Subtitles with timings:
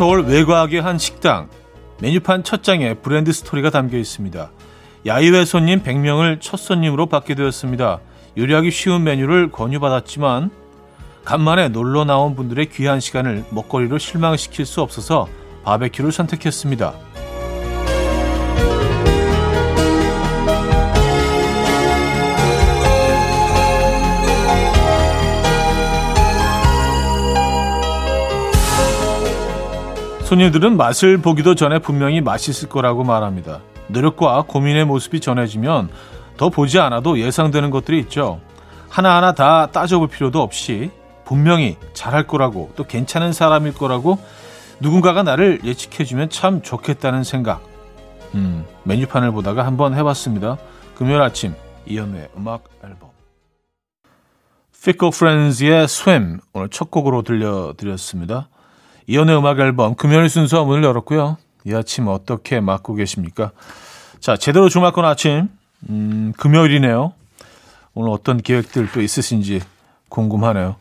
[0.00, 1.50] 서울 외곽의 한 식당.
[2.00, 4.50] 메뉴판 첫 장에 브랜드 스토리가 담겨 있습니다.
[5.04, 8.00] 야유회 손님 100명을 첫 손님으로 받게 되었습니다.
[8.38, 10.50] 요리하기 쉬운 메뉴를 권유받았지만
[11.26, 15.28] 간만에 놀러 나온 분들의 귀한 시간을 먹거리로 실망시킬 수 없어서
[15.64, 16.94] 바베큐를 선택했습니다.
[30.30, 33.62] 손님들은 맛을 보기도 전에 분명히 맛있을 거라고 말합니다.
[33.88, 35.90] 노력과 고민의 모습이 전해지면
[36.36, 38.40] 더 보지 않아도 예상되는 것들이 있죠.
[38.88, 40.92] 하나하나 다 따져볼 필요도 없이
[41.24, 44.20] 분명히 잘할 거라고 또 괜찮은 사람일 거라고
[44.78, 47.60] 누군가가 나를 예측해주면 참 좋겠다는 생각.
[48.36, 50.58] 음, 메뉴판을 보다가 한번 해봤습니다.
[50.94, 53.10] 금요일 아침 이연우의 음악 앨범.
[54.76, 58.48] Fickle Friends의 Swim 오늘 첫 곡으로 들려드렸습니다.
[59.10, 61.36] 이연의 음악 앨범 금요일 순서 문을 열었고요.
[61.66, 63.50] 이 아침 어떻게 맞고 계십니까?
[64.20, 65.48] 자, 제대로 주말권 아침
[65.88, 67.12] 음, 금요일이네요.
[67.94, 69.62] 오늘 어떤 계획들 또 있으신지
[70.10, 70.76] 궁금하네요.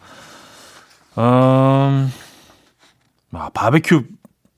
[1.18, 2.12] 음,
[3.32, 4.04] 아, 바베큐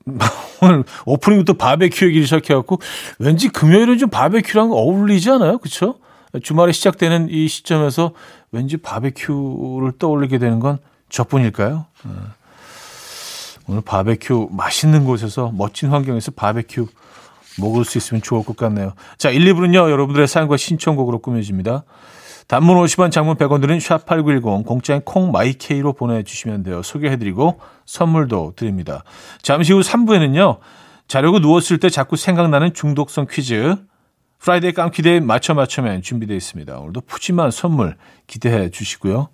[0.61, 2.81] 오늘 오프닝부터 바베큐 얘기를 시작해갖고
[3.19, 5.59] 왠지 금요일은 좀 바베큐랑 어울리지 않아요?
[5.59, 5.95] 그쵸?
[6.43, 8.11] 주말에 시작되는 이 시점에서
[8.51, 11.85] 왠지 바베큐를 떠올리게 되는 건 저뿐일까요?
[12.03, 12.40] 음.
[13.67, 16.87] 오늘 바베큐 맛있는 곳에서 멋진 환경에서 바베큐
[17.59, 18.93] 먹을 수 있으면 좋을 것 같네요.
[19.17, 19.89] 자, 1, 2부는요.
[19.89, 21.83] 여러분들의 사연과 신청곡으로 꾸며집니다.
[22.47, 26.81] 단문 50원, 장문 100원 들은 샵8910 공짜인 콩마이케이로 보내주시면 돼요.
[26.83, 29.03] 소개해드리고 선물도 드립니다.
[29.41, 30.59] 잠시 후 3부에는요.
[31.07, 33.75] 자려고 누웠을 때 자꾸 생각나는 중독성 퀴즈
[34.39, 36.77] Friday 깜퀴데이 맞춰 맞춰면 준비되어 있습니다.
[36.79, 37.95] 오늘도 푸짐한 선물
[38.27, 39.29] 기대해 주시고요.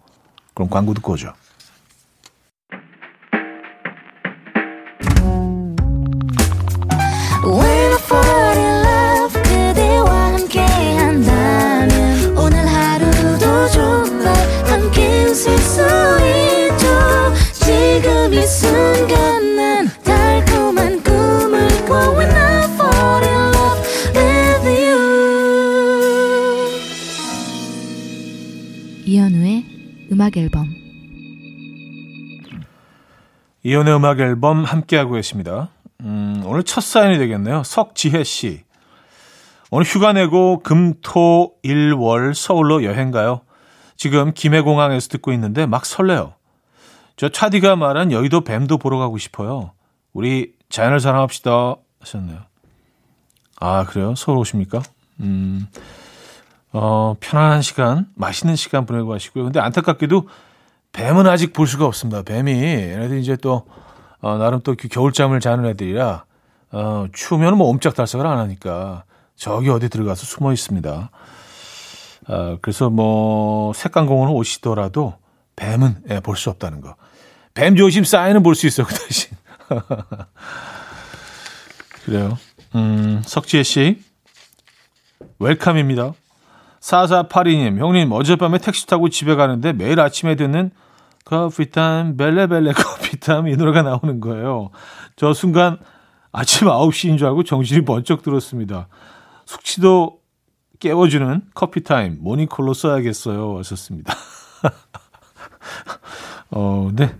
[0.53, 1.33] 그럼 광고 듣고 오죠.
[30.27, 30.75] 음악 앨범
[33.63, 35.69] 이연의 음악 앨범 함께하고 계십니다.
[36.01, 37.63] 음, 오늘 첫 사연이 되겠네요.
[37.63, 38.63] 석지혜 씨.
[39.71, 43.41] 오늘 휴가 내고 금, 토, 일, 월 서울로 여행 가요.
[43.95, 46.33] 지금 김해공항에서 듣고 있는데 막 설레요.
[47.15, 49.71] 저 차디가 말한 여의도 뱀도 보러 가고 싶어요.
[50.13, 52.39] 우리 자연을 사랑합시다 하셨네요.
[53.59, 54.13] 아 그래요?
[54.15, 54.83] 서울 오십니까?
[55.21, 55.67] 음,
[56.73, 59.45] 어, 편안한 시간, 맛있는 시간 보내고 가시고요.
[59.45, 60.27] 근데 안타깝게도
[60.93, 62.21] 뱀은 아직 볼 수가 없습니다.
[62.23, 63.65] 뱀이 얘네들 이제 또
[64.19, 66.25] 어, 나름 또 겨울잠을 자는 애들이라
[66.71, 69.03] 어, 추우면 뭐 옴짝달싹을 안 하니까
[69.35, 71.11] 저기 어디 들어가서 숨어 있습니다.
[72.29, 75.15] 어, 그래서 뭐 색강공원을 오시더라도
[75.55, 76.95] 뱀은 예, 볼 수 없다는 거.
[77.53, 79.31] 뱀 조심 사인은 볼 수 있어요 그 대신.
[82.05, 82.37] 그래요.
[82.75, 84.01] 음, 석지혜 씨
[85.39, 86.13] welcome입니다.
[86.87, 90.71] 4482님, 형님, 어젯밤에 택시 타고 집에 가는데 매일 아침에 듣는
[91.25, 94.69] 커피타임, 벨레벨레 커피타임 이 노래가 나오는 거예요.
[95.17, 95.79] 저 순간
[96.31, 98.87] 아침 9시인 줄 알고 정신이 번쩍 들었습니다.
[99.45, 100.19] 숙취도
[100.79, 103.57] 깨워주는 커피타임, 모닝콜로 써야겠어요.
[103.57, 104.13] 하셨습니다.
[106.51, 107.13] 어, 네.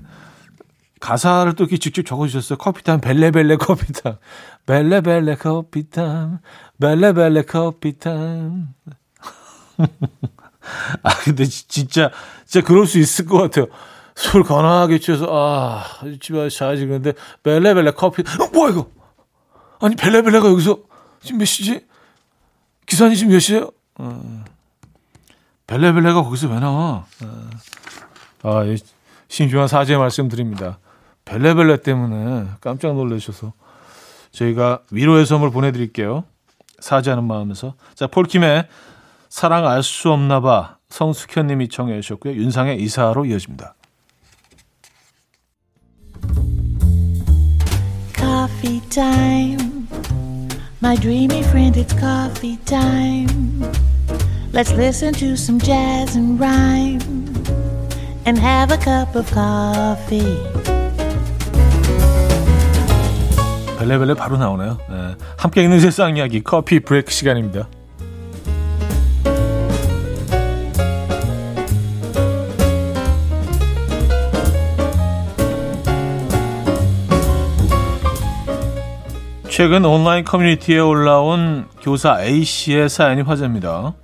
[1.02, 2.58] 가사를 또 이렇게 직접 적어주셨어요.
[2.58, 4.16] 커피타임, 벨레벨레 커피타임.
[4.66, 6.38] 벨레벨레 커피타임,
[6.80, 8.68] 벨레벨레 커피타임.
[11.04, 12.12] 아, 근데 진짜,
[12.46, 13.68] 진짜 그럴 수 있을 것 같아요.
[14.16, 15.84] 술 건하게 취해서, 아,
[16.20, 16.86] 집에 자야지.
[16.86, 17.14] 그런데,
[17.44, 18.90] 벨레벨레 커피, 어, 뭐야, 이거?
[19.80, 20.80] 아니, 벨레벨레가 여기서,
[21.22, 21.86] 지금 몇 시지?
[22.86, 23.72] 기사님 지금 몇 시에요?
[23.96, 24.44] 어.
[25.68, 27.06] 벨레벨레가 거기서 왜 나와?
[27.24, 27.50] 어.
[28.44, 28.78] 아, 예,
[29.28, 30.80] 신중한 사죄 말씀드립니다.
[31.26, 33.54] 벨레벨레 때문에 깜짝 놀라셔서
[34.32, 36.24] 저희가 위로의 선물 보내드릴게요.
[36.80, 37.76] 사죄하는 마음에서.
[37.96, 38.68] 자, 폴킴의
[39.30, 42.34] 사랑 알 수 없나 봐 성숙현 님이 청해 주셨고요.
[42.34, 43.76] 윤상의 이사로 이어집니다.
[48.16, 49.88] Coffee time.
[50.82, 53.64] My dreamy friend, it's coffee time.
[54.54, 57.02] Let's listen to some jazz and rhyme
[58.26, 60.38] and have a cup of coffee.
[63.78, 64.78] 벨레벨레 바로 나오네요.
[64.90, 65.16] 네.
[65.38, 67.70] 함께 있는 세상 이야기 커피 브레이크 시간입니다.
[79.58, 83.96] 최근 온라인 커뮤니티에 올라온 교사 A씨의 사연이 화제입니다.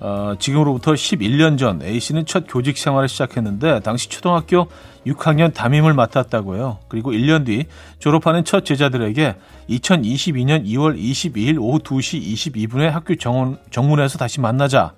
[0.00, 4.68] 어, 지금으로부터 11년 전 A씨는 첫 교직 생활을 시작했는데 당시 초등학교
[5.06, 6.78] 6학년 담임을 맡았다고요.
[6.88, 7.66] 그리고 1년 뒤
[7.98, 9.36] 졸업하는 첫 제자들에게
[9.68, 14.94] 2022년 2월 22일 오후 2시 22분에 학교 정원, 정문에서 다시 만나자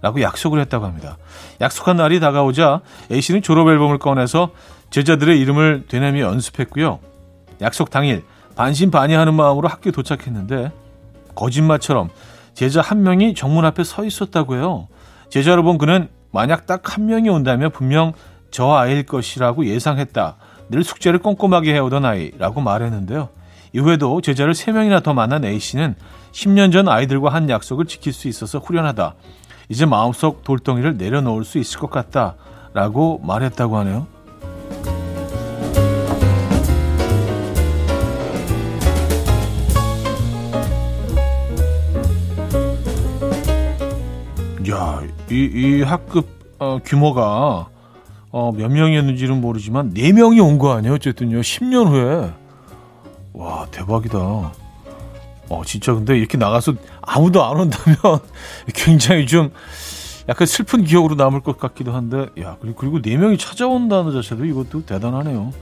[0.00, 1.18] 라고 약속을 했다고 합니다.
[1.60, 4.52] 약속한 날이 다가오자 A씨는 졸업 앨범을 꺼내서
[4.90, 7.00] 제자들의 이름을 되뇌미 연습했고요.
[7.62, 8.22] 약속 당일
[8.54, 10.72] 반신반의하는 마음으로 학교 도착했는데
[11.34, 12.10] 거짓말처럼
[12.54, 14.88] 제자 한 명이 정문 앞에 서 있었다고 해요.
[15.30, 18.12] 제자로 본 그는 만약 딱 한 명이 온다면 분명
[18.50, 20.36] 저 아이일 것이라고 예상했다.
[20.68, 23.28] 늘 숙제를 꼼꼼하게 해오던 아이라고 말했는데요.
[23.74, 25.94] 이후에도 제자를 세명이나 더 만난 A씨는
[26.32, 29.14] 10년 전 아이들과 한 약속을 지킬 수 있어서 후련하다.
[29.68, 32.34] 이제 마음속 돌덩이를 내려놓을 수 있을 것 같다.
[32.74, 34.06] 라고 말했다고 하네요.
[44.70, 46.28] 야, 이, 이 학급
[46.58, 47.68] 어, 규모가
[48.30, 50.94] 어, 몇 명이었는지는 모르지만 4명이 온 거 아니에요?
[50.94, 51.40] 어쨌든요.
[51.40, 52.32] 10년 후에.
[53.32, 54.18] 와, 대박이다.
[54.18, 57.96] 어, 진짜 근데 이렇게 나가서 아무도 안 온다면
[58.74, 59.50] 굉장히 좀
[60.28, 65.52] 약간 슬픈 기억으로 남을 것 같기도 한데, 야, 그리고, 그리고 4명이 찾아온다는 자체도 이것도 대단하네요.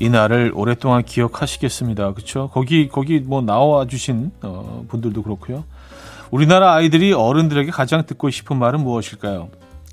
[0.00, 2.14] 이 날을 오랫동안 기억하시겠습니다.
[2.14, 2.50] 그쵸?
[2.52, 5.64] 거기, 거기 뭐 나와 주신, 어, 분들도 그렇고요.
[6.30, 9.48] 우리나라 아이들이 어른들에게 가장 듣고 싶은 말은 무엇일까요?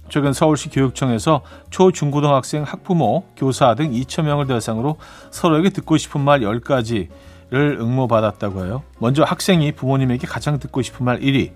[0.10, 4.98] 최근 서울시 교육청에서 초, 중고등학생, 학부모, 교사 등 2천 명을 대상으로
[5.32, 7.10] 서로에게 듣고 싶은 말 10가지를
[7.52, 8.84] 응모받았다고 해요.
[9.00, 11.52] 먼저 학생이 부모님에게 가장 듣고 싶은 말 1위.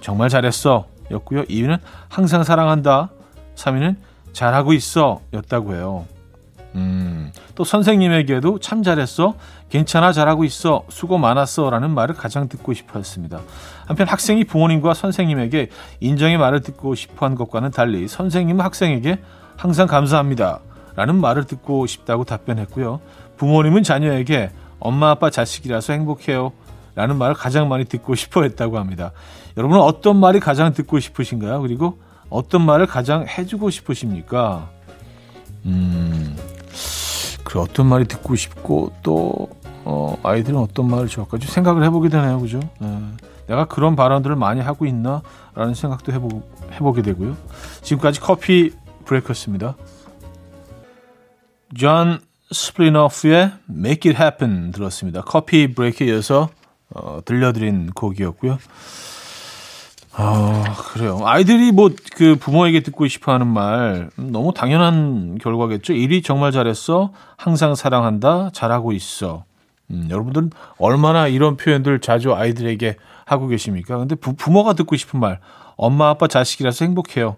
[0.00, 0.86] 정말 잘했어.
[1.10, 1.42] 였고요.
[1.44, 1.78] 2위는
[2.08, 3.10] 항상 사랑한다.
[3.56, 3.96] 3위는
[4.32, 5.20] 잘하고 있어.
[5.32, 6.06] 였다고 해요.
[6.74, 9.34] 음, 또 선생님에게도 참 잘했어,
[9.70, 13.40] 괜찮아, 잘하고 있어, 수고 많았어 라는 말을 가장 듣고 싶어 했습니다.
[13.86, 15.68] 한편 학생이 부모님과 선생님에게
[16.00, 19.20] 인정의 말을 듣고 싶어 한 것과는 달리 선생님은 학생에게
[19.56, 20.60] 항상 감사합니다
[20.96, 23.00] 라는 말을 듣고 싶다고 답변했고요.
[23.36, 26.52] 부모님은 자녀에게 엄마, 아빠, 자식이라서 행복해요
[26.94, 29.12] 라는 말을 가장 많이 듣고 싶어 했다고 합니다.
[29.56, 31.60] 여러분은 어떤 말이 가장 듣고 싶으신가요?
[31.60, 31.98] 그리고
[32.30, 34.68] 어떤 말을 가장 해주고 싶으십니까?
[35.66, 36.36] 음,
[37.44, 39.48] 그래 어떤 말이 듣고 싶고 또
[39.84, 42.60] 어, 아이들은 어떤 말을 좋아할까 좀 생각을 해보게 되네요, 그죠?
[42.78, 42.98] 네.
[43.46, 46.42] 내가 그런 발언들을 많이 하고 있나라는 생각도 해보,
[46.72, 47.36] 해보게 되고요.
[47.82, 48.72] 지금까지 커피
[49.04, 49.76] 브레이크였습니다.
[51.76, 52.20] 존
[52.50, 55.22] 스플리너프의 Make It Happen 들었습니다.
[55.22, 56.48] 커피 브레이크에 이어서
[56.94, 58.58] 어, 들려드린 곡이었고요.
[60.16, 60.62] 아,
[60.92, 61.18] 그래요.
[61.24, 65.92] 아이들이 뭐 그 부모에게 듣고 싶어 하는 말 음, 너무 당연한 결과겠죠.
[65.92, 67.12] 일이 정말 잘했어.
[67.36, 68.50] 항상 사랑한다.
[68.52, 69.44] 잘하고 있어.
[69.90, 72.96] 음, 여러분들은 얼마나 이런 표현들 자주 아이들에게
[73.26, 73.98] 하고 계십니까?
[73.98, 75.40] 근데 부, 부모가 듣고 싶은 말,
[75.76, 77.36] 엄마, 아빠, 자식이라서 행복해요.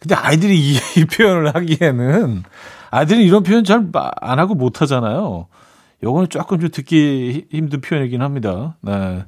[0.00, 2.42] 근데 아이들이 이, 이 표현을 하기에는
[2.90, 3.90] 아이들은 이런 표현 잘
[4.20, 5.46] 안 하고 못 하잖아요.
[6.04, 8.76] 요거는 조금 좀 듣기 힘든 표현이긴 합니다.
[8.82, 9.24] 네.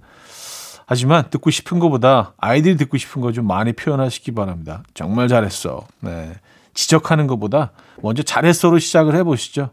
[0.87, 4.83] 하지만 듣고 싶은 것보다 아이들이 듣고 싶은 거 좀 많이 표현하시기 바랍니다.
[4.95, 5.87] 정말 잘했어.
[6.01, 6.35] 네.
[6.75, 7.73] 지적하는 것보다
[8.03, 9.71] 먼저 잘했어로 시작을 해보시죠.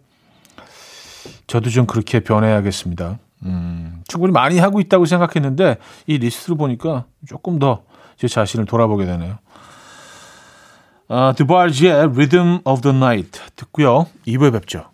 [1.48, 3.20] 저도 좀 그렇게 변해야겠습니다.
[3.44, 5.78] 음, 충분히 많이 하고 있다고 생각했는데
[6.08, 7.84] 이 리스트를 보니까 조금 더
[8.22, 9.40] 제 자신을 돌아보게 되네요.
[11.08, 14.06] 아, 드바르지의 Rhythm of the Night 듣고요.
[14.28, 14.86] 2부에 뵙죠.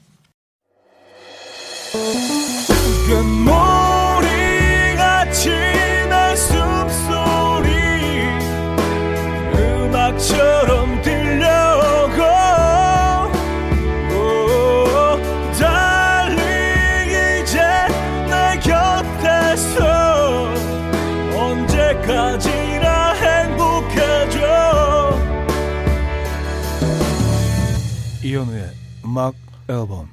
[29.18, 29.34] 음악
[29.68, 30.08] 앨범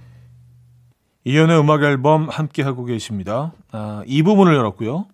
[1.25, 3.53] 이현우의 음악 앨범 함께 하고 계십니다.
[3.71, 5.07] 아, 이 부분을 열었고요.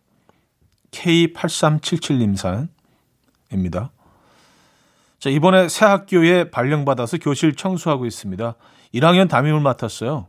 [0.92, 2.36] K8377님
[3.50, 3.90] 사연입니다.
[5.18, 8.54] 자, 이번에 새 학교에 발령받아서 교실 청소하고 있습니다.
[8.94, 10.28] 1학년 담임을 맡았어요.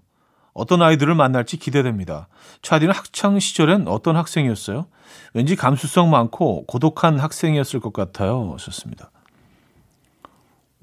[0.53, 2.29] 어떤 아이들을 만날지 기대됩니다.
[2.63, 4.87] 차디는 학창 시절엔 어떤 학생이었어요?
[5.35, 8.53] 왠지 감수성 많고 고독한 학생이었을 것 같아요.
[8.53, 9.11] 하셨습니다.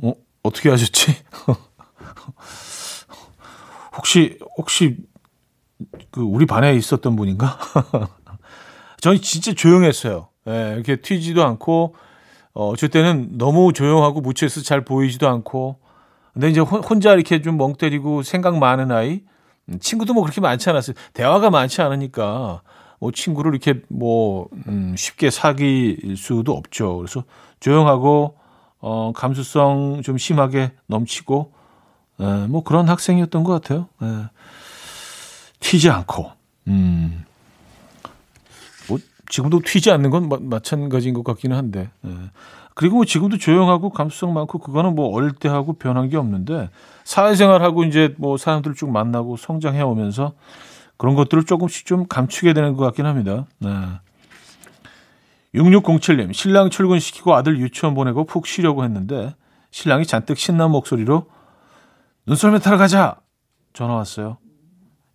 [0.01, 0.13] 어,
[0.45, 1.17] 어떻게 하셨지?
[3.97, 4.97] 혹시 혹시
[6.11, 7.59] 그 우리 반에 있었던 분인가?
[9.01, 10.29] 저는 진짜 조용했어요.
[10.49, 11.95] 예, 이렇게 튀지도 않고
[12.55, 15.79] 어, 어쩔 때는 너무 조용하고 무채서 잘 보이지도 않고
[16.33, 19.23] 근데 이제 혼자 이렇게 좀 멍 때리고 생각 많은 아이
[19.69, 20.95] 음, 친구도 뭐 그렇게 많지 않았어요.
[21.13, 22.63] 대화가 많지 않으니까
[23.01, 26.97] 뭐 친구를 이렇게 뭐 음, 쉽게 사귈 수도 없죠.
[26.99, 27.25] 그래서
[27.61, 28.37] 조용하고
[28.81, 31.53] 어, 감수성 좀 심하게 넘치고
[32.21, 33.89] 에, 뭐 그런 학생이었던 것 같아요.
[34.03, 34.07] 에,
[35.61, 36.31] 튀지 않고
[36.69, 37.25] 음.
[38.89, 38.99] 뭐
[39.29, 41.91] 지금도 튀지 않는 건 마, 마찬가지인 것 같기는 한데.
[42.05, 42.09] 에.
[42.75, 46.71] 그리고 뭐 지금도 조용하고 감수성 많고 그거는 뭐 어릴 때 하고 변한 게 없는데
[47.03, 50.35] 사회생활하고 이제 뭐 사람들 쭉 만나고 성장해 오면서
[50.97, 53.47] 그런 것들을 조금씩 좀 감추게 되는 것 같긴 합니다.
[53.59, 53.71] 네.
[55.57, 59.35] 6607님, 신랑 출근시키고 아들 유치원 보내고 푹 쉬려고 했는데
[59.73, 61.27] 신랑이 잔뜩 신난 목소리로
[62.29, 63.17] 눈썰매 타러 가자!
[63.73, 64.37] 전화 왔어요.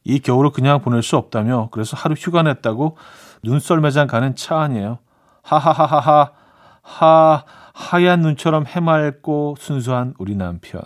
[0.03, 2.97] 이 겨울을 그냥 보낼 수 없다며 그래서 하루 휴가 냈다고
[3.43, 4.97] 눈썰매장 가는 차 아니에요.
[5.43, 6.31] 하하하하하
[6.81, 10.81] 하 하얀 눈처럼 해맑고 순수한 우리 남편.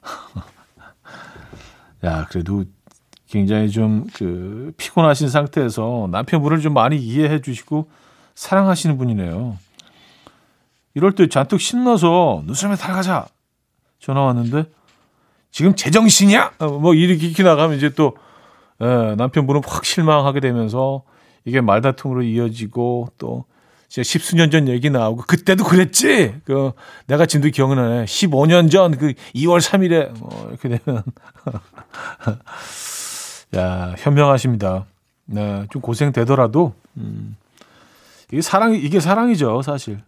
[2.02, 2.64] 야 그래도
[3.28, 7.90] 굉장히 좀 그 피곤하신 상태에서 남편분을 좀 많이 이해해 주시고
[8.34, 9.58] 사랑하시는 분이네요.
[10.94, 13.26] 이럴 때 잔뜩 신나서 눈썰매 타러 가자
[13.98, 14.77] 전화 왔는데
[15.50, 16.52] 지금 제정신이야?
[16.58, 18.16] 어, 뭐 이렇게 나가면 이제 또
[18.80, 21.02] 예, 남편분은 확 실망하게 되면서
[21.44, 23.44] 이게 말다툼으로 이어지고 또
[23.88, 26.34] 진짜 십수년 전 얘기 나오고 그때도 그랬지.
[26.44, 26.72] 그
[27.06, 28.04] 내가 지금도 기억나네.
[28.04, 31.02] 15년 전 그 2월 3일에 뭐 이렇게 되면
[33.56, 34.86] 야 현명하십니다.
[35.26, 37.36] 네, 좀 고생 되더라도 음,
[38.30, 39.98] 이게 사랑 이게 사랑이죠 사실.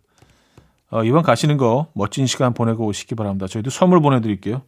[0.90, 3.47] 어, 이번 가시는 거 멋진 시간 보내고 오시기 바랍니다.
[3.47, 4.62] 저희도 선물 보내드릴게요.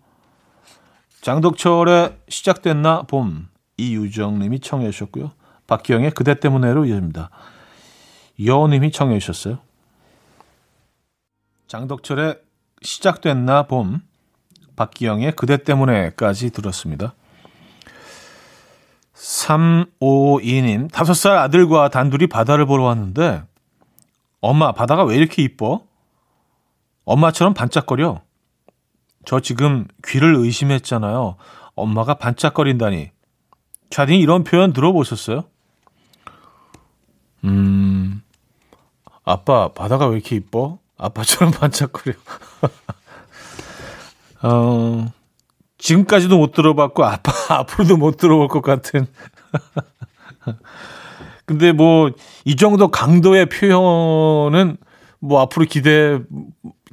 [1.23, 5.31] 장덕철의 시작됐나 봄 이유정님이 청해 주셨고요.
[5.69, 7.31] 박기영의 그대 때문에로 이어집니다.
[8.45, 9.61] 여우님이 청해 주셨어요.
[11.69, 12.41] 장덕철의
[12.83, 14.01] 시작됐나 봄
[14.75, 17.15] 박기영의 그대 때문에까지 들었습니다.
[19.15, 23.45] 352님, 5살 아들과 단둘이 바다를 보러 왔는데,
[24.41, 25.87] 엄마, 바다가 왜 이렇게 이뻐?
[27.05, 28.23] 엄마처럼 반짝거려.
[29.25, 31.37] 저 지금 귀를 의심했잖아요.
[31.75, 33.11] 엄마가 반짝거린다니.
[33.91, 35.45] 차딩 이런 표현 들어보셨어요?
[37.45, 38.23] 음,
[39.25, 40.79] 아빠, 바다가 왜 이렇게 이뻐?
[40.97, 42.17] 아빠처럼 반짝거려.
[44.43, 45.13] 어,
[45.79, 49.07] 지금까지도 못 들어봤고, 아빠, 앞으로도 못 들어볼 것 같은.
[51.45, 52.11] 근데 뭐,
[52.45, 54.77] 이 정도 강도의 표현은
[55.21, 56.19] 뭐 앞으로 기대,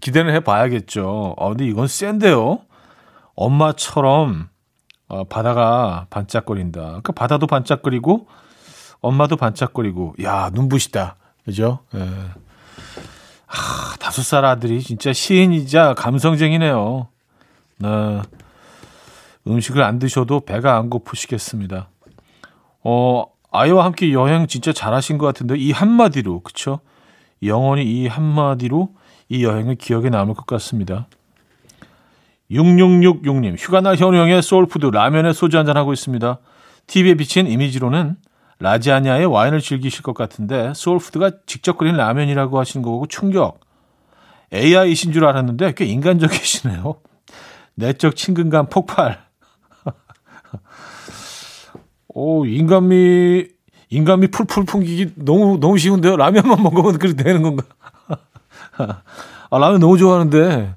[0.01, 1.35] 기대는 해봐야겠죠.
[1.37, 2.59] 아, 근데 이건 센데요?
[3.35, 4.49] 엄마처럼,
[5.07, 6.81] 어, 바다가 반짝거린다.
[6.81, 8.27] 그러니까 바다도 반짝거리고,
[9.01, 11.15] 엄마도 반짝거리고, 야, 눈부시다.
[11.45, 11.79] 그죠?
[11.95, 11.99] 예.
[13.47, 17.07] 아, 다섯 살 아들이 진짜 시인이자 감성쟁이네요.
[17.79, 18.21] 네.
[19.47, 21.89] 음식을 안 드셔도 배가 안 고프시겠습니다.
[22.83, 26.81] 어, 아이와 함께 여행 진짜 잘하신 것 같은데, 이 한마디로, 그쵸?
[27.41, 28.89] 영원히 이 한마디로
[29.29, 31.07] 이 여행을 기억에 남을 것 같습니다.
[32.51, 36.39] 6666님, 휴가날 현우형의 소울푸드 라면에 소주 한잔 하고 있습니다.
[36.87, 38.15] TV에 비친 이미지로는
[38.57, 43.59] 라자냐에 와인을 즐기실 것 같은데 소울푸드가 직접 끓인 라면이라고 하시는 거고 충격.
[44.51, 46.95] AI이신 줄 알았는데 꽤 인간적이시네요.
[47.75, 49.23] 내적 친근감 폭발.
[52.09, 53.45] 오, 인간미,
[53.89, 56.17] 인간미 풀풀 풍기기 너무, 너무 쉬운데요?
[56.17, 57.63] 라면만 먹으면 그렇게 되는 건가?
[59.49, 60.75] 아, 라면 너무 좋아하는데.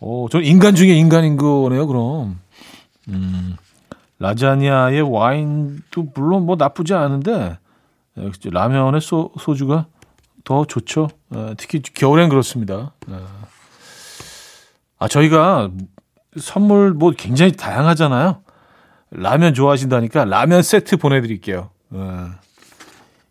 [0.00, 2.38] 오, 전 인간 중에 인간인 거네요, 그럼.
[3.08, 3.56] 음.
[4.18, 7.58] 라자니아의 와인도 물론 뭐 나쁘지 않은데
[8.16, 9.86] 예, 라면의 소, 소주가
[10.44, 11.08] 더 좋죠.
[11.34, 12.92] 예, 특히 겨울엔 그렇습니다.
[13.10, 13.16] 예.
[14.98, 15.70] 아 저희가
[16.38, 18.40] 선물 뭐 굉장히 다양하잖아요.
[19.10, 21.70] 라면 좋아하신다니까 라면 세트 보내드릴게요.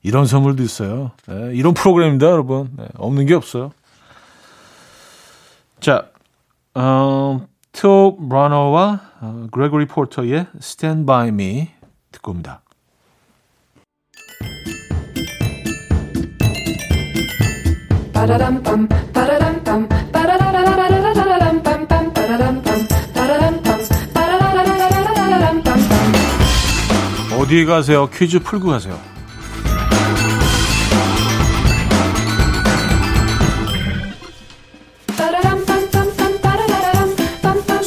[0.04, 1.12] 이런 선물도 있어요.
[1.54, 2.70] 이런 프로그램입니다, 여러분.
[2.96, 3.72] 없는 게 없어요.
[5.84, 6.10] 자,
[6.78, 11.72] 음, 톱 브라너와 어, 그레고리 포터의 Stand By Me
[12.10, 12.62] 듣고 옵니다.
[27.38, 28.10] 어디 가세요?
[28.10, 29.13] 퀴즈 풀고 가세요.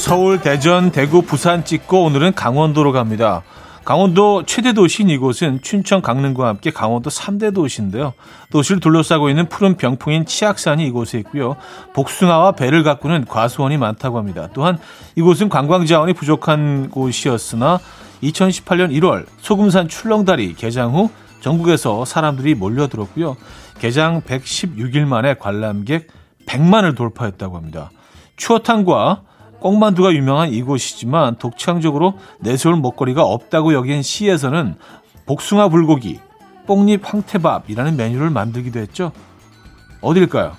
[0.06, 3.42] 서울, 대전, 대구, 부산 찍고 오늘은 강원도로 갑니다.
[3.84, 8.12] 강원도 최대 도시인 이곳은 춘천, 강릉과 함께 강원도 3대 도시인데요.
[8.52, 11.56] 도시를 둘러싸고 있는 푸른 병풍인 치악산이 이곳에 있고요.
[11.92, 14.48] 복숭아와 배를 가꾸는 과수원이 많다고 합니다.
[14.54, 14.78] 또한
[15.16, 17.80] 이곳은 관광 자원이 부족한 곳이었으나
[18.22, 21.10] 2018년 1월 소금산 출렁다리 개장 후
[21.40, 23.36] 전국에서 사람들이 몰려들었고요.
[23.80, 26.06] 개장 116일 만에 관람객
[26.46, 27.90] 100만을 돌파했다고 합니다.
[28.36, 29.22] 추어탕과
[29.60, 34.76] 꽁만두가 유명한 이곳이지만 독창적으로 내세울 먹거리가 없다고 여긴 시에서는
[35.26, 36.20] 복숭아 불고기,
[36.66, 39.12] 뽕잎 황태밥이라는 메뉴를 만들기도 했죠.
[40.00, 40.56] 어딜까요?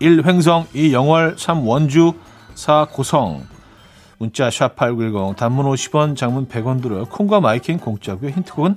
[0.00, 0.26] 1.
[0.26, 0.92] 횡성, 2.
[0.92, 1.66] 영월, 3.
[1.66, 2.14] 원주,
[2.54, 2.88] 4.
[2.90, 3.46] 고성.
[4.18, 7.04] 문자 샵8910 단문 50원, 장문 100원 들어요.
[7.06, 8.30] 콩과 마이킹 공짜고요.
[8.30, 8.76] 힌트곡은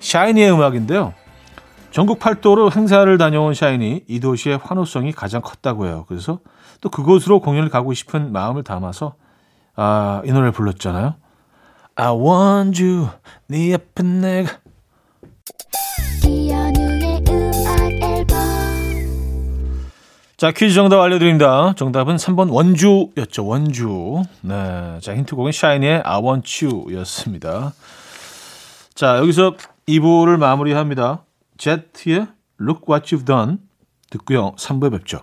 [0.00, 1.12] 샤이니의 음악인데요.
[1.90, 6.04] 전국 팔도로 행사를 다녀온 샤이니 이 도시의 환호성이 가장 컸다고 해요.
[6.08, 6.40] 그래서
[6.80, 9.14] 또 그곳으로 공연을 가고 싶은 마음을 담아서
[9.74, 11.14] 아, 이 노래를 불렀잖아요.
[11.96, 13.08] I want you
[13.48, 14.58] 네 앞은 내가
[20.36, 21.72] 자, 퀴즈 정답 알려드립니다.
[21.76, 23.46] 정답은 3번 원주였죠.
[23.46, 24.22] 원주.
[24.42, 24.98] 네.
[25.00, 27.72] 자, 힌트곡은 샤이니의 I want you 였습니다.
[28.94, 29.54] 자, 여기서
[29.88, 31.24] 2부를 마무리합니다.
[31.56, 32.26] 제트의
[32.60, 33.56] Look What You've Done
[34.10, 34.52] 듣고요.
[34.56, 35.22] 3부에 뵙죠.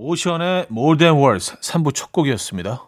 [0.00, 2.84] 오션의 More Than Words 3부 첫 곡이었습니다.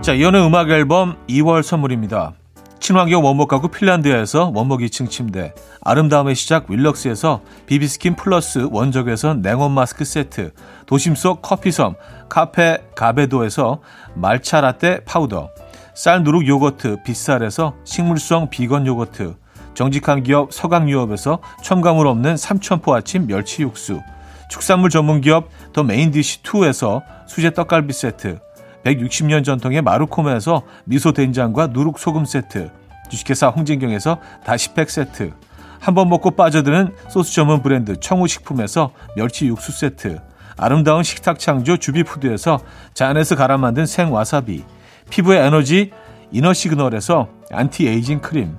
[0.00, 2.32] 자, 이연의 음악 앨범 2월 선물입니다.
[2.78, 10.06] 친환경 원목 가구 핀란드에서 원목 2층 침대, 아름다움의 시작 윌럭스에서 비비스킨 플러스 원적에서 냉온 마스크
[10.06, 10.52] 세트,
[10.86, 11.96] 도심 속 커피섬
[12.30, 13.82] 카페 가베도에서
[14.14, 15.50] 말차 라떼 파우더,
[15.94, 19.36] 쌀 누룩 요거트 빗살에서 식물성 비건 요거트,
[19.74, 24.00] 정직한 기업 서강유업에서 첨가물 없는 삼천포 아침 멸치 육수,
[24.48, 28.38] 축산물 전문 기업 더 메인디시2에서 수제 떡갈비 세트,
[28.84, 32.70] 160년 전통의 마루코메에서 미소 된장과 누룩 소금 세트,
[33.10, 35.32] 주식회사 홍진경에서 다시팩 세트,
[35.80, 40.20] 한 번 먹고 빠져드는 소스 전문 브랜드 청우식품에서 멸치 육수 세트,
[40.56, 42.60] 아름다운 식탁 창조 주비푸드에서
[42.92, 44.62] 자연에서 갈아 만든 생와사비,
[45.10, 45.90] 피부의 에너지
[46.30, 48.56] 이너 시그널에서 안티 에이징 크림,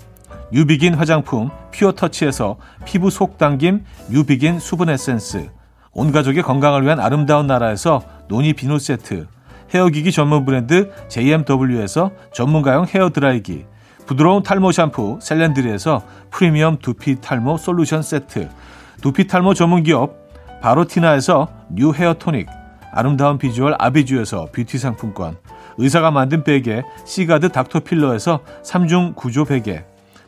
[0.51, 5.49] 뉴비긴 화장품 퓨어터치에서 피부 속 당김 뉴비긴 수분 에센스,
[5.93, 9.27] 온 가족의 건강을 위한 아름다운 나라에서 노니 비누 세트,
[9.73, 13.65] 헤어기기 전문 브랜드 JMW에서 전문가용 헤어 드라이기,
[14.05, 18.49] 부드러운 탈모 샴푸 셀렌드리에서 프리미엄 두피 탈모 솔루션 세트,
[19.01, 20.17] 두피 탈모 전문 기업
[20.61, 22.47] 바로티나에서 뉴 헤어 토닉,
[22.91, 25.37] 아름다운 비주얼 아비주에서 뷰티 상품권,
[25.77, 29.85] 의사가 만든 베개 시가드 닥터필러에서 3중 구조 베개,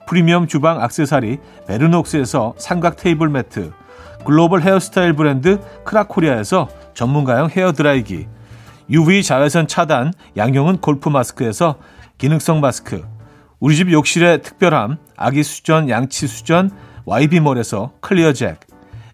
[0.07, 3.71] 프리미엄 주방 악세사리 베르녹스에서 삼각 테이블 매트,
[4.25, 8.27] 글로벌 헤어스타일 브랜드 크라코리아에서 전문가용 헤어드라이기,
[8.89, 11.77] UV 자외선 차단 양용은 골프 마스크에서
[12.17, 13.05] 기능성 마스크,
[13.59, 16.71] 우리 집 욕실의 특별함 아기 수전 양치 수전
[17.05, 18.59] YB몰에서 클리어 잭,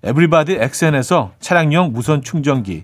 [0.04, 2.84] 에브리바디 엑센에서 차량용 무선 충전기,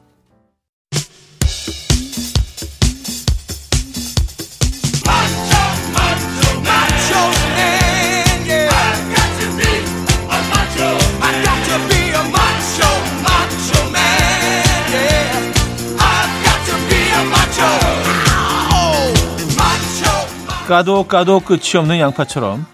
[20.71, 22.65] 까도 까도 끝이 없는 양파처럼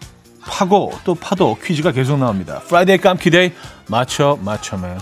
[0.41, 2.59] 파고 또 파도 퀴즈가 계속 나옵니다.
[2.59, 3.53] Friday 깜퀴 Day
[3.89, 4.99] 맞춰 맞춰맨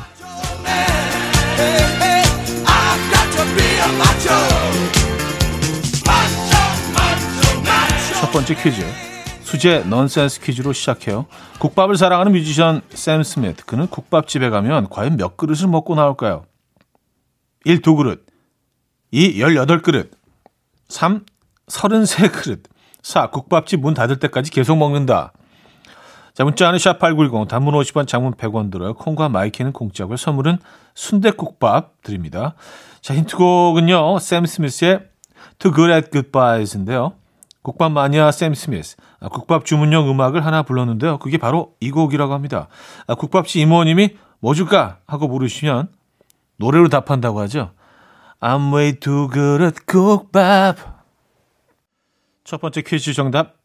[8.21, 8.85] 첫 번째 퀴즈
[9.43, 11.25] 수제 넌센스 퀴즈로 시작해요.
[11.59, 16.45] 국밥을 사랑하는 뮤지션 샘 스미스 그는 국밥집에 가면 과연 몇 그릇을 먹고 나올까요?
[17.65, 17.81] 1.
[17.81, 18.21] 2그릇
[19.11, 19.37] 2.
[19.39, 20.11] 18그릇
[20.87, 21.25] 3.
[21.67, 22.74] 33그릇
[23.05, 23.29] 4.
[23.29, 25.31] 국밥집 문 닫을 때까지 계속 먹는다.
[26.33, 28.95] 자, 문자는 샵8910 단문 50원 장문 100원 들어요.
[28.95, 30.17] 콩과 마이키는 공짜고요.
[30.17, 30.57] 선물은
[30.95, 32.55] 순대국밥 드립니다.
[33.01, 34.17] 자, 힌트곡은요.
[34.17, 35.01] 샘 스미스의
[35.59, 37.13] Too Good at Goodbyes인데요.
[37.61, 38.97] 국밥 마니아 샘 스미스.
[39.19, 41.19] 아, 국밥 주문용 음악을 하나 불렀는데요.
[41.19, 42.69] 그게 바로 이 곡이라고 합니다.
[43.05, 44.97] 아, 국밥집 이모님이 뭐 줄까?
[45.05, 45.89] 하고 물으시면
[46.57, 47.69] 노래로 답한다고 하죠.
[48.41, 50.94] I'm way too good at 국밥.
[52.45, 53.57] 첫 번째 퀴즈 정답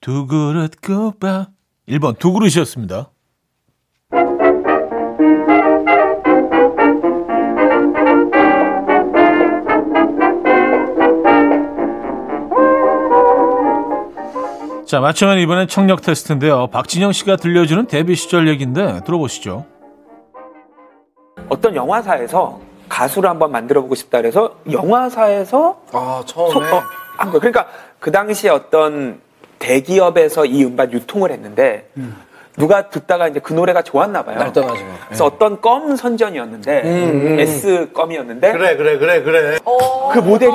[0.00, 1.50] 두 그릇 국밥
[1.88, 3.10] 1번 두 그릇이었습니다.
[14.86, 16.68] 자, 맞추면 이번엔 청력 테스트인데요.
[16.68, 19.64] 박진영 씨가 들려주는 데뷔 시절 얘기인데 들어보시죠.
[21.48, 26.82] 어떤 영화사에서 가수를 한번 만들어 보고 싶다 그래서 영화사에서 아 처음에 소- 어,
[27.18, 27.40] 한 거예요.
[27.40, 27.66] 그러니까
[28.06, 29.20] 그 당시에 어떤
[29.58, 31.90] 대기업에서 이 음반 유통을 했는데
[32.56, 34.38] 누가 듣다가 이제 그 노래가 좋았나 봐요.
[34.38, 34.90] 날 떠나지 마.
[35.08, 37.36] 그래서 어떤 껌 선전이었는데 음.
[37.40, 39.58] S 껌이었는데 그래 그래 그래 그래.
[40.12, 40.52] 그 모델이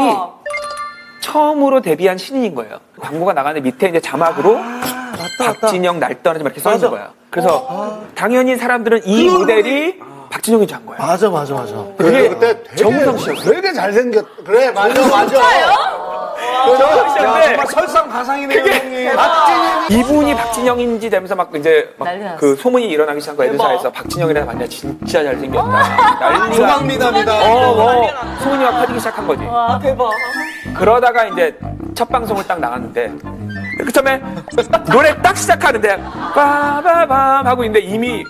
[1.20, 2.78] 처음으로 데뷔한 신인인 거예요.
[3.02, 4.58] 광고가 나가는데 밑에 이제 자막으로
[5.38, 6.90] 박진영 날 떠나지 마 이렇게 써 있는.
[6.90, 7.12] 거야.
[7.30, 11.00] 그래서 당연히 사람들은 이 모델이 박진영인 줄안 거야.
[11.00, 11.74] 맞아 맞아 맞아.
[11.98, 13.52] 그게 그때 되게, 정우성 씨였어.
[13.52, 14.26] 되게 잘생겼.
[14.46, 15.28] 그래 맞아 맞아.
[15.28, 16.21] 씨였는데
[16.66, 19.16] 정말 설상가상이네요 그게 형님.
[19.16, 22.08] 박진영 이분이 박진영인지 되면서 막 이제 막.
[22.38, 23.48] 그 소문이 일어나기 시작한 거야.
[23.50, 25.68] 애들사에서 박진영이라는 만나 진짜 잘생겼다.
[26.20, 26.52] 난리가.
[26.56, 27.34] 조각미담이다.
[27.52, 28.08] 어, 뭐
[28.42, 29.44] 소문이 막 퍼지기 시작한 거지.
[29.44, 30.12] 와 대박.
[30.78, 31.58] 그러다가 이제
[31.96, 33.12] 첫 방송을 딱 나갔는데
[33.80, 34.22] 그 처음에
[34.92, 35.98] 노래 딱 시작하는데
[36.34, 38.24] 빠바밤 하고 있는데 이미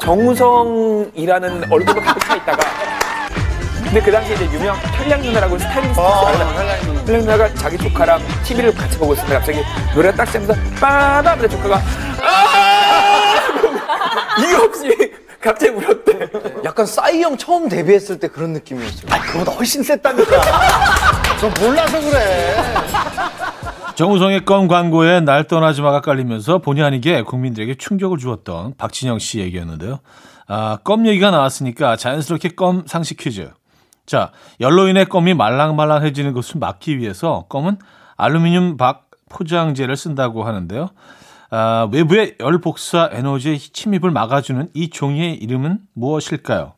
[0.00, 2.58] 정우성이라는 얼굴로 가득 차 있다가
[3.88, 6.46] 근데 그 당시에 이제 유명 현량 누나라고 스타일리스트 어, 있어요.
[7.06, 9.62] 현량 누나가 자기 조카랑 TV를 같이 보고 있는데 갑자기
[9.94, 11.76] 노래가 딱 시작하면서 빠밤 근데 조카가
[12.20, 13.34] 아
[14.38, 16.28] 이게 없이 갑자기 울었대.
[16.64, 19.06] 약간 싸이 형 처음 데뷔했을 때 그런 느낌이었어요.
[19.32, 20.40] 그보다 훨씬 셌다니까.
[21.40, 22.56] 저 몰라서 그래.
[23.94, 30.00] 정우성의 껌 광고에 날 떠나지 마가 깔리면서 본의 아니게 국민들에게 충격을 주었던 박진영 씨 얘기였는데요.
[30.48, 33.50] 아, 껌 얘기가 나왔으니까 자연스럽게 껌 상식 퀴즈.
[34.08, 37.76] 자, 열로 인해 껌이 말랑말랑해지는 것을 막기 위해서 껌은
[38.16, 40.88] 알루미늄 박 포장재를 쓴다고 하는데요.
[41.50, 46.72] 아, 외부의 열 복사 에너지의 침입을 막아주는 이 종이의 이름은 무엇일까요?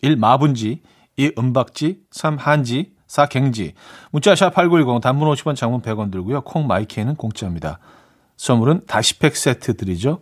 [0.00, 0.16] 1.
[0.16, 0.80] 마분지
[1.18, 1.32] 2.
[1.38, 2.38] 은박지 3.
[2.38, 3.26] 한지 4.
[3.26, 3.74] 갱지
[4.10, 6.40] 문자 샵 8910 단문 50원 장문 100원 들고요.
[6.40, 7.78] 콩 마이케이는 공짜입니다.
[8.38, 10.20] 선물은 다시팩 세트 드리죠.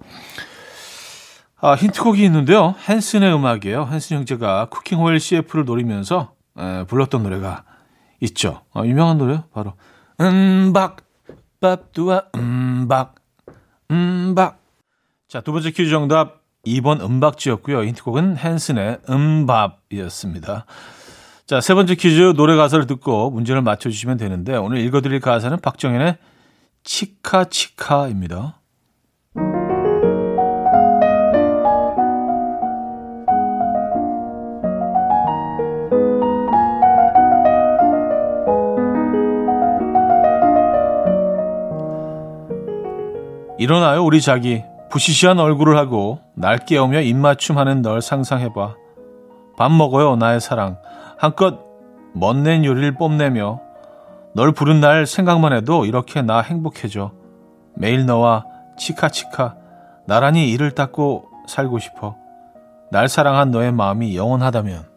[1.59, 2.75] 아, 힌트곡이 있는데요.
[2.88, 3.88] 핸슨의 음악이에요.
[3.90, 7.64] 핸슨 형제가 쿠킹 호일 CF를 노리면서 에, 불렀던 노래가
[8.21, 8.62] 있죠.
[8.73, 9.45] 아, 유명한 노래요.
[9.53, 9.75] 바로
[10.20, 10.98] MMMBop
[11.61, 13.14] 밥두아 MMMBop
[13.90, 14.61] MMMBop
[15.29, 17.85] 자, 두 번째 퀴즈 정답 2번 은박지였고요.
[17.85, 20.66] 힌트곡은 핸슨의 MMMBop이었습니다.
[21.47, 25.59] 자, 세 번째 퀴즈 노래 가사를 듣고 문제를 맞춰 주시면 되는데 오늘 읽어 드릴 가사는
[25.61, 26.19] 박정현의
[26.85, 28.61] 치카치카입니다.
[43.59, 44.62] 일어나요, 우리 자기.
[44.90, 48.75] 부시시한 얼굴을 하고 날 깨우며 입맞춤 하는 널 상상해봐.
[49.57, 50.79] 밥 먹어요, 나의 사랑.
[51.19, 51.59] 한껏
[52.12, 53.61] 멋낸 요리를 뽐내며
[54.35, 57.12] 널 부른 날 생각만 해도 이렇게 나 행복해져.
[57.75, 58.45] 매일 너와
[58.79, 59.57] 치카치카
[60.07, 62.16] 나란히 이를 닦고 살고 싶어.
[62.90, 64.95] 날 사랑한 너의 마음이 영원하다면.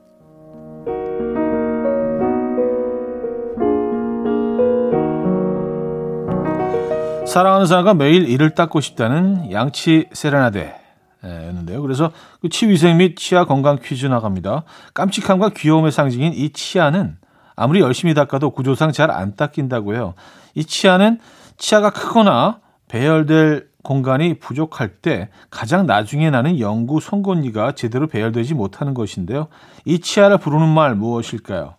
[7.29, 11.79] 사랑하는 사람과 매일 이를 닦고 싶다는 양치 세레나데였는데요.
[11.83, 12.11] 그래서
[12.41, 14.63] 그 치위생 및 치아 건강 퀴즈 나갑니다.
[14.95, 17.17] 깜찍함과 귀여움의 상징인 이 치아는
[17.55, 20.15] 아무리 열심히 닦아도 구조상 잘 안 닦인다고 해요.
[20.55, 21.19] 이 치아는
[21.57, 29.49] 치아가 크거나 배열될 공간이 부족할 때 가장 나중에 나는 영구 송곳니가 제대로 배열되지 못하는 것인데요.
[29.85, 31.75] 이 치아를 부르는 말 무엇일까요?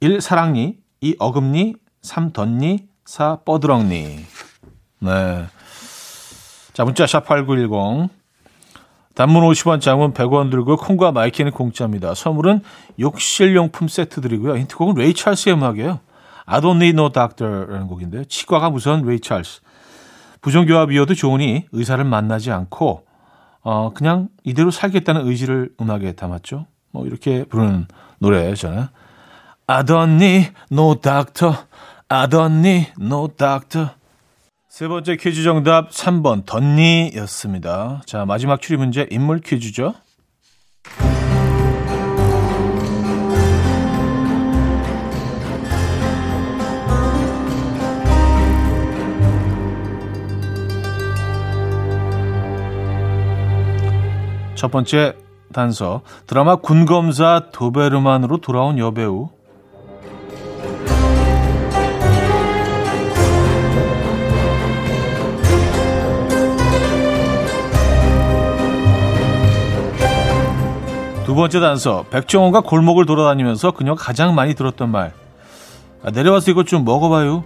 [0.00, 0.22] 1.
[0.22, 1.16] 사랑니 2.
[1.18, 2.32] 어금니 3.
[2.32, 3.38] 덧니 4.
[3.44, 4.24] 뻐드렁니
[5.00, 5.46] 네.
[6.72, 8.08] 자 문자 샵8910
[9.14, 12.14] 단문 50원 장문 100원 들고 콩과 마이키는 공짜입니다.
[12.14, 12.62] 선물은
[12.98, 14.56] 욕실용품 세트 드리고요.
[14.56, 16.00] 힌트곡은 레이 찰스의 음악이에요.
[16.46, 18.24] I don't need no doctor라는 곡인데요.
[18.24, 19.60] 치과가 무서운 레이 찰스.
[20.40, 23.04] 부정교합이어도 좋으니 의사를 만나지 않고
[23.60, 26.66] 어 그냥 이대로 살겠다는 의지를 음악에 담았죠.
[26.90, 27.86] 뭐 이렇게 부르는
[28.18, 28.88] 노래잖아요.
[29.66, 31.56] I don't need no doctor.
[32.14, 33.88] Need no doctor.
[34.68, 38.02] 세 번째 퀴즈 정답 3번 덧니였습니다.
[38.04, 39.94] 자 마지막 추리 문제 인물 퀴즈죠.
[54.54, 55.16] 첫 번째
[55.54, 59.30] 단서 드라마 군검사 도베르만으로 돌아온 여배우
[71.32, 72.04] 두 번째 단서.
[72.10, 75.14] 백종원과 골목을 돌아다니면서 그녀가 가장 많이 들었던 말.
[76.04, 77.42] 아, 내려와서 이것 좀 먹어봐요.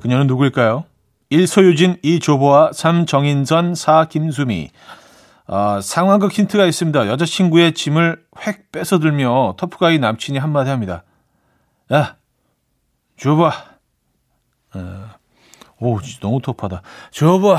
[0.00, 0.84] 그녀는 누구일까요?
[1.30, 1.48] 1.
[1.48, 2.20] 소유진, 2.
[2.20, 3.06] 조보아, 3.
[3.06, 4.04] 정인선, 4.
[4.04, 4.70] 김수미.
[5.52, 7.08] 아, 상황극 힌트가 있습니다.
[7.08, 11.02] 여자친구의 짐을 획 뺏어들며 터프가이 남친이 한마디 합니다.
[11.92, 12.14] 야,
[13.16, 13.52] 줘봐.
[14.76, 15.08] 어,
[15.80, 16.82] 오, 너무 터프하다.
[17.10, 17.58] 줘봐.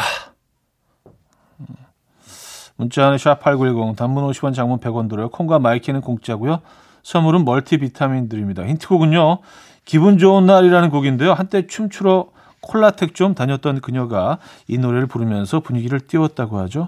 [2.78, 5.28] 문자 안에 샵8910 단문 50원 장문 100원 들어요.
[5.28, 6.62] 콩과 마이키는 공짜고요.
[7.04, 8.68] 선물은 멀티비타민들입니다.
[8.68, 9.40] 힌트곡은요.
[9.84, 11.34] 기분 좋은 날이라는 곡인데요.
[11.34, 12.30] 한때 춤추러
[12.62, 14.38] 콜라텍 좀 다녔던 그녀가
[14.70, 16.88] 이 노래를 부르면서 분위기를 띄웠다고 하죠.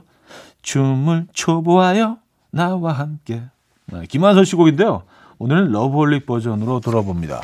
[0.64, 2.18] 춤을 춰보아요.
[2.50, 3.44] 나와 함께.
[3.86, 5.04] 네, 김한선 씨 곡인데요.
[5.38, 7.42] 오늘은 러브홀릭 버전으로 들어봅니다.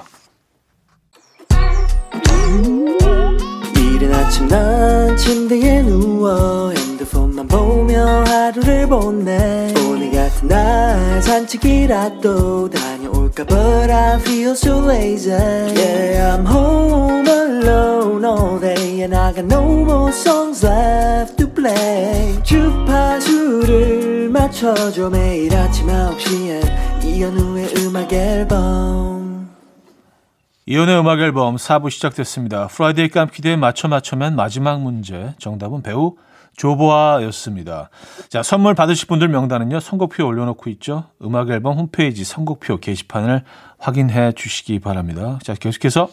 [3.76, 13.92] 이른 아침 난 침대에 누워 핸드폰만 보며 하루를 보내 오늘 같은 날 산책이라도 다녀올까 But
[13.92, 20.12] I feel so lazy Yeah I'm home alone all day And I got no more
[20.12, 29.50] songs left to play 주파수를 맞춰줘 매일 아침 9시에 이현우의 음악 앨범
[30.66, 32.68] 이현우의 음악 앨범 4부 시작됐습니다.
[32.68, 35.34] Friday 깜퀴 Day 맞춰 맞춰면 마지막 문제.
[35.40, 36.14] 정답은 배우
[36.60, 37.90] 조보아였습니다.
[38.28, 39.80] 자, 선물 받으실 분들 명단은요.
[39.80, 41.06] 선곡표에 올려놓고 있죠.
[41.24, 43.44] 음악 앨범 홈페이지 선곡표 게시판을
[43.80, 45.40] 확인해 주시기 바랍니다.
[45.42, 46.10] 자, 계속해서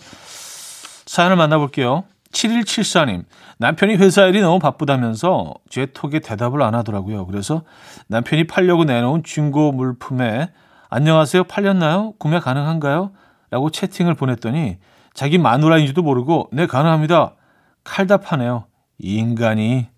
[1.06, 2.04] 사연을 만나볼게요.
[2.30, 3.24] 7174님,
[3.58, 7.26] 남편이 회사 일이 너무 바쁘다면서 제 톡에 대답을 안 하더라고요.
[7.26, 7.62] 그래서
[8.06, 10.50] 남편이 팔려고 내놓은 중고 물품에
[10.90, 12.12] 안녕하세요, 팔렸나요?
[12.18, 13.10] 구매 가능한가요?
[13.50, 14.78] 라고 채팅을 보냈더니
[15.12, 17.34] 자기 마누라인지도 모르고 네, 가능합니다.
[17.82, 18.66] 칼답하네요.
[18.98, 19.95] 이 인간이.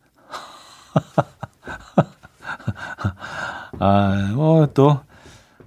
[3.80, 5.00] 아, 뭐, 또,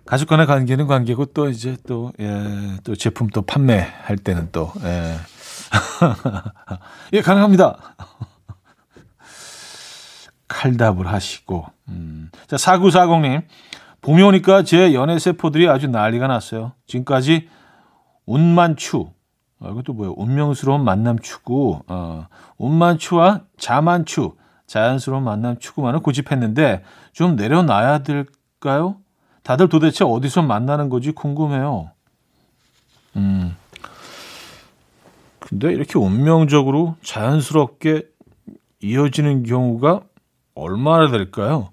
[0.05, 5.15] 가족 간의 관계는 관계고 또 이제 또, 예, 또 제품 또 판매할 때는 또, 예.
[7.13, 7.77] 예, 가능합니다.
[10.47, 11.65] 칼답을 하시고.
[11.87, 12.29] 음.
[12.47, 13.43] 자, 4940님.
[14.01, 16.73] 봄이 오니까 제 연애 세포들이 아주 난리가 났어요.
[16.87, 17.47] 지금까지
[18.25, 19.11] 운만추.
[19.59, 20.13] 어, 이것도 뭐예요?
[20.17, 21.81] 운명스러운 만남 추구.
[21.87, 24.35] 어, 운만추와 자만추.
[24.71, 26.81] 자연스러운 만남 추구만을 고집했는데
[27.11, 28.95] 좀 내려놔야 될까요?
[29.43, 31.91] 다들 도대체 어디서 만나는 거지 궁금해요.
[33.17, 33.53] 음.
[35.41, 38.03] 근데 이렇게 운명적으로 자연스럽게
[38.79, 40.03] 이어지는 경우가
[40.55, 41.71] 얼마나 될까요?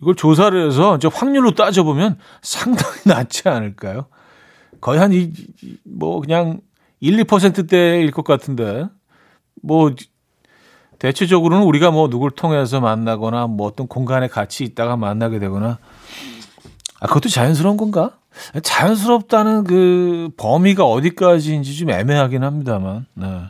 [0.00, 4.06] 이걸 조사를 해서 이제 확률로 따져보면 상당히 낮지 않을까요?
[4.80, 5.32] 거의 한, 이,
[5.84, 6.60] 뭐, 그냥
[7.00, 8.86] 1, 2%대일 것 같은데,
[9.60, 9.92] 뭐,
[10.98, 15.78] 대체적으로는 우리가 뭐 누굴 통해서 만나거나 뭐 어떤 공간에 같이 있다가 만나게 되거나,
[17.00, 18.12] 아, 그것도 자연스러운 건가?
[18.62, 23.42] 자연스럽다는 그 범위가 어디까지인지 좀 애매하긴 합니다만, 네.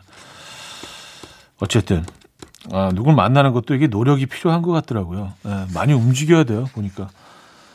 [1.59, 2.05] 어쨌든,
[2.71, 5.33] 아, 누굴 만나는 것도 이게 노력이 필요한 것 같더라고요.
[5.43, 7.09] 네, 많이 움직여야 돼요, 보니까.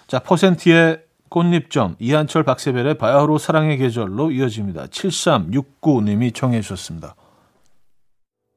[0.06, 4.87] 자, 퍼센트의 꽃잎점, 이한철 박세별의 바야흐로 사랑의 계절로 이어집니다.
[4.87, 7.16] 7369님이 청해 주셨습니다.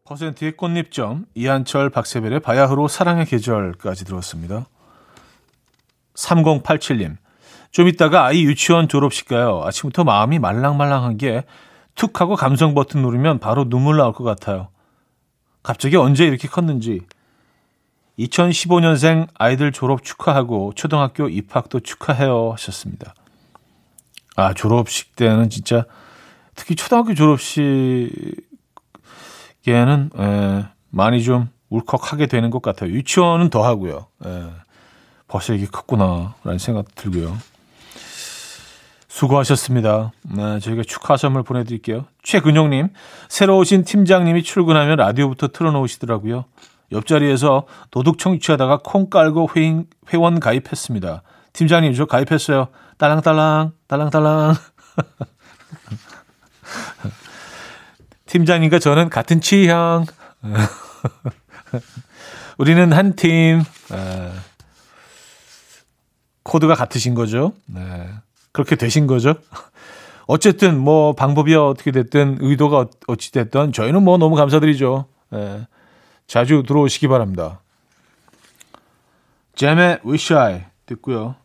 [0.07, 4.65] 퍼센트의 꽃잎점, 이한철 박세별의 바야흐로 사랑의 계절까지 들었습니다.
[6.15, 7.17] 3087님,
[7.71, 9.61] 좀 이따가 아이 유치원 졸업식 가요.
[9.65, 11.43] 아침부터 마음이 말랑말랑한 게
[11.97, 14.69] 툭 하고 감성 버튼 누르면 바로 눈물 나올 것 같아요.
[15.63, 17.01] 갑자기 언제 이렇게 컸는지
[18.19, 23.13] 2015년생 아이들 졸업 축하하고 초등학교 입학도 축하해요 하셨습니다.
[24.35, 25.85] 아 졸업식 때는 진짜
[26.55, 28.11] 특히 초등학교 졸업식
[29.73, 32.91] 에는 에, 많이 좀 울컥하게 되는 것 같아요.
[32.91, 34.07] 유치원은 더 하고요.
[34.25, 34.43] 에,
[35.27, 37.37] 벌써 이게 컸구나라는 생각 들고요.
[39.07, 40.11] 수고하셨습니다.
[40.35, 42.05] 네, 저희가 축하 선물 보내드릴게요.
[42.21, 42.89] 최근용님,
[43.29, 46.45] 새로 오신 팀장님이 출근하면 라디오부터 틀어놓으시더라고요.
[46.91, 51.23] 옆자리에서 도둑 청취하다가 콩 깔고 회 회원 가입했습니다.
[51.53, 52.67] 팀장님, 저 가입했어요.
[52.97, 54.53] 딸랑딸랑, 딸랑딸랑.
[58.27, 60.05] 팀장님과 저는 같은 취향.
[62.57, 63.63] 우리는 한 팀.
[63.89, 64.31] 아,
[66.43, 67.53] 코드가 같으신 거죠.
[67.65, 68.09] 네.
[68.51, 69.35] 그렇게 되신 거죠.
[70.27, 75.05] 어쨌든 뭐 방법이 어떻게 됐든 의도가 어찌 됐든 저희는 뭐 너무 감사드리죠.
[75.31, 75.67] 네.
[76.27, 77.61] 자주 들어오시기 바랍니다.
[79.55, 81.35] 잼의 Wish I 듣고요.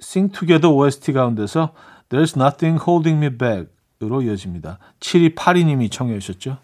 [0.00, 1.72] Sing Together OST 가운데서
[2.08, 3.71] There's Nothing Holding Me Back
[4.06, 4.78] 으로 이어집니다.
[5.00, 6.58] 7282님이 청해 주셨죠.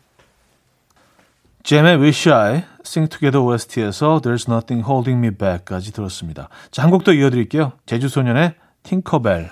[1.64, 6.48] 잼의 Wish I, Sing Together OST에서 There's Nothing Holding Me Back까지 들었습니다.
[6.70, 7.72] 자, 한 곡 더 이어드릴게요.
[7.86, 9.50] 제주소년의 팅커벨.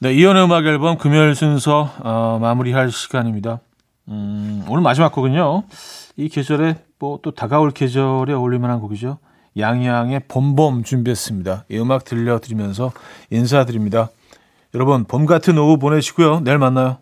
[0.00, 3.60] 네, 이연의 음악 앨범 금요일 순서 어, 마무리할 시간입니다.
[4.08, 5.64] 음, 오늘 마지막 곡은요.
[6.16, 9.18] 이 계절에 뭐 또 다가올 계절에 어울릴 만한 곡이죠.
[9.56, 11.66] 양양의 봄봄 준비했습니다.
[11.70, 12.92] 이 음악 들려드리면서
[13.30, 14.10] 인사드립니다.
[14.74, 16.40] 여러분 봄 같은 오후 보내시고요.
[16.40, 16.98] 내일 만나요.